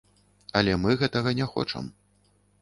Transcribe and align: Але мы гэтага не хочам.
Але 0.59 0.73
мы 0.85 0.95
гэтага 1.01 1.35
не 1.41 1.47
хочам. 1.53 1.93